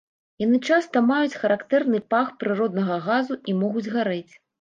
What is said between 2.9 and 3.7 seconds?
газу, і